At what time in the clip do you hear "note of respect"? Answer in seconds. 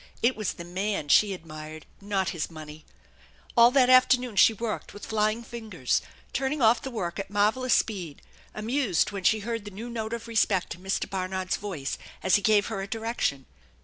9.91-10.73